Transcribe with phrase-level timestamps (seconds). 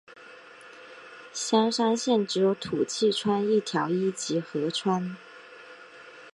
[1.31, 5.15] 香川县只有土器川一条一级河川。